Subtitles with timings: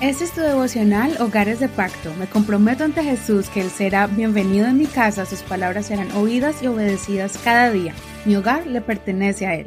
[0.00, 2.14] Este es tu devocional Hogares de Pacto.
[2.14, 6.62] Me comprometo ante Jesús que Él será bienvenido en mi casa, sus palabras serán oídas
[6.62, 7.96] y obedecidas cada día.
[8.24, 9.66] Mi hogar le pertenece a Él.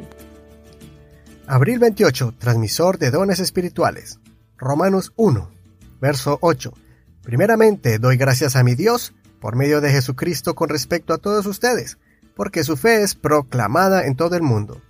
[1.46, 4.20] Abril 28, transmisor de dones espirituales.
[4.56, 5.50] Romanos 1,
[6.00, 6.72] verso 8.
[7.22, 11.98] Primeramente doy gracias a mi Dios por medio de Jesucristo con respecto a todos ustedes,
[12.34, 14.80] porque su fe es proclamada en todo el mundo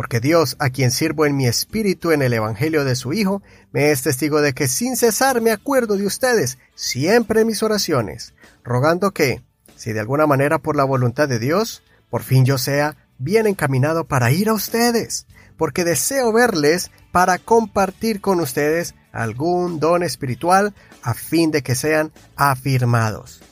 [0.00, 3.90] porque Dios, a quien sirvo en mi espíritu en el Evangelio de su Hijo, me
[3.90, 8.32] es testigo de que sin cesar me acuerdo de ustedes, siempre en mis oraciones,
[8.64, 9.44] rogando que,
[9.76, 14.06] si de alguna manera por la voluntad de Dios, por fin yo sea bien encaminado
[14.06, 15.26] para ir a ustedes,
[15.58, 20.72] porque deseo verles para compartir con ustedes algún don espiritual
[21.02, 23.42] a fin de que sean afirmados.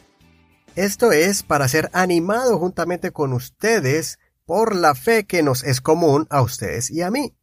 [0.77, 6.27] Esto es para ser animado juntamente con ustedes por la fe que nos es común
[6.31, 7.37] a ustedes y a mí.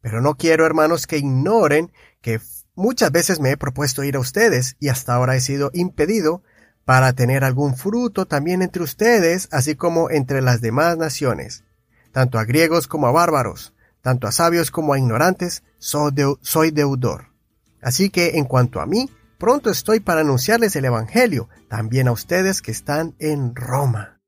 [0.00, 2.40] Pero no quiero, hermanos, que ignoren que
[2.74, 6.42] muchas veces me he propuesto ir a ustedes y hasta ahora he sido impedido
[6.84, 11.62] para tener algún fruto también entre ustedes, así como entre las demás naciones,
[12.10, 13.72] tanto a griegos como a bárbaros,
[14.02, 16.10] tanto a sabios como a ignorantes, soy,
[16.72, 17.28] deudor.
[17.80, 22.60] Así que en cuanto a mí, pronto estoy para anunciarles el Evangelio, también a ustedes
[22.60, 24.19] que están en Roma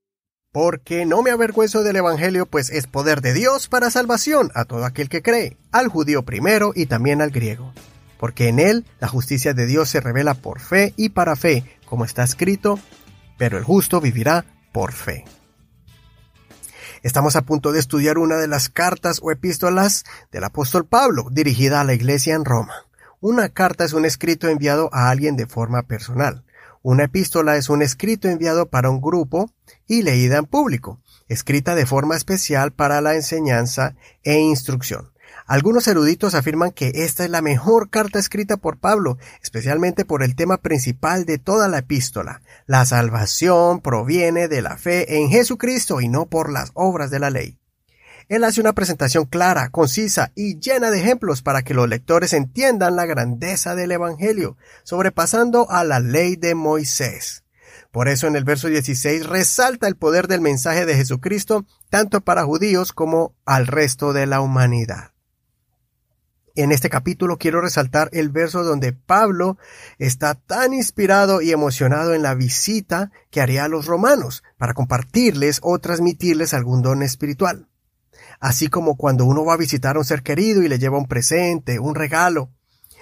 [0.53, 4.85] porque no me avergüenzo del Evangelio, pues es poder de Dios para salvación a todo
[4.85, 7.73] aquel que cree, al judío primero y también al griego.
[8.19, 12.05] Porque en él la justicia de Dios se revela por fe y para fe, como
[12.05, 12.79] está escrito,
[13.39, 15.25] pero el justo vivirá por fe.
[17.03, 21.81] Estamos a punto de estudiar una de las cartas o epístolas del apóstol Pablo, dirigida
[21.81, 22.75] a la iglesia en Roma.
[23.21, 26.45] Una carta es un escrito enviado a alguien de forma personal.
[26.83, 29.53] Una epístola es un escrito enviado para un grupo
[29.87, 33.95] y leída en público, escrita de forma especial para la enseñanza
[34.25, 35.13] e instrucción.
[35.47, 40.35] Algunos eruditos afirman que esta es la mejor carta escrita por Pablo, especialmente por el
[40.35, 42.43] tema principal de toda la epístola.
[42.67, 47.31] La salvación proviene de la fe en Jesucristo y no por las obras de la
[47.31, 47.62] ley.
[48.29, 52.97] Él hace una presentación clara, concisa y llena de ejemplos para que los lectores entiendan
[52.97, 57.45] la grandeza del Evangelio, sobrepasando a la ley de Moisés.
[57.91, 62.45] Por eso en el verso 16 resalta el poder del mensaje de Jesucristo tanto para
[62.45, 65.13] judíos como al resto de la humanidad.
[66.55, 69.57] En este capítulo quiero resaltar el verso donde Pablo
[69.99, 75.61] está tan inspirado y emocionado en la visita que haría a los romanos para compartirles
[75.63, 77.69] o transmitirles algún don espiritual
[78.41, 81.07] así como cuando uno va a visitar a un ser querido y le lleva un
[81.07, 82.51] presente, un regalo.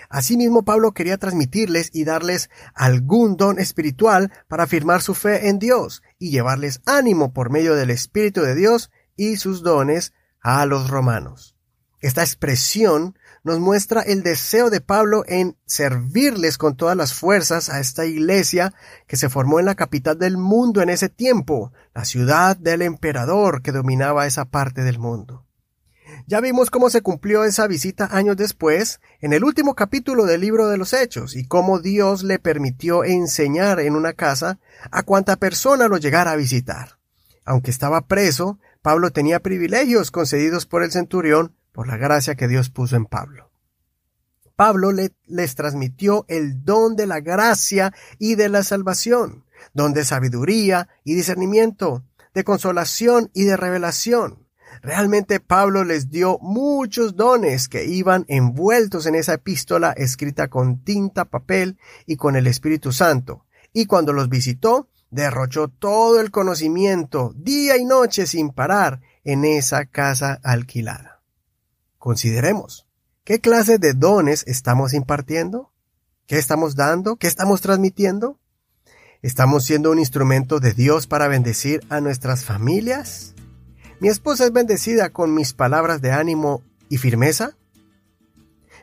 [0.08, 6.02] Asimismo, Pablo quería transmitirles y darles algún don espiritual para afirmar su fe en Dios
[6.18, 11.54] y llevarles ánimo por medio del Espíritu de Dios y sus dones a los romanos.
[12.00, 17.78] Esta expresión nos muestra el deseo de Pablo en servirles con todas las fuerzas a
[17.78, 18.72] esta iglesia
[19.06, 23.60] que se formó en la capital del mundo en ese tiempo, la ciudad del emperador
[23.62, 25.46] que dominaba esa parte del mundo.
[26.26, 30.68] Ya vimos cómo se cumplió esa visita años después, en el último capítulo del libro
[30.68, 34.58] de los Hechos, y cómo Dios le permitió enseñar en una casa
[34.90, 36.98] a cuanta persona lo llegara a visitar.
[37.44, 42.70] Aunque estaba preso, Pablo tenía privilegios concedidos por el centurión por la gracia que Dios
[42.70, 43.50] puso en Pablo.
[44.56, 50.88] Pablo les transmitió el don de la gracia y de la salvación, don de sabiduría
[51.02, 52.04] y discernimiento,
[52.34, 54.46] de consolación y de revelación.
[54.82, 61.24] Realmente Pablo les dio muchos dones que iban envueltos en esa epístola escrita con tinta,
[61.24, 63.46] papel y con el Espíritu Santo.
[63.72, 69.86] Y cuando los visitó, derrochó todo el conocimiento, día y noche sin parar, en esa
[69.86, 71.09] casa alquilada.
[72.00, 72.86] Consideremos,
[73.24, 75.70] ¿qué clase de dones estamos impartiendo?
[76.26, 77.16] ¿Qué estamos dando?
[77.16, 78.40] ¿Qué estamos transmitiendo?
[79.20, 83.34] ¿Estamos siendo un instrumento de Dios para bendecir a nuestras familias?
[84.00, 87.58] ¿Mi esposa es bendecida con mis palabras de ánimo y firmeza?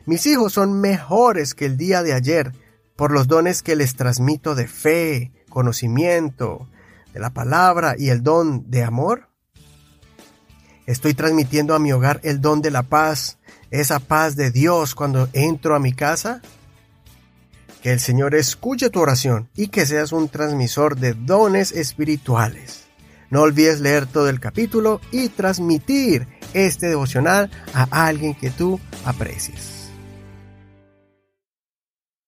[0.06, 2.52] Mis hijos son mejores que el día de ayer
[2.94, 6.68] por los dones que les transmito de fe, conocimiento,
[7.12, 9.27] de la palabra y el don de amor.
[10.88, 13.36] Estoy transmitiendo a mi hogar el don de la paz,
[13.70, 16.40] esa paz de Dios cuando entro a mi casa.
[17.82, 22.86] Que el Señor escuche tu oración y que seas un transmisor de dones espirituales.
[23.28, 29.77] No olvides leer todo el capítulo y transmitir este devocional a alguien que tú aprecies.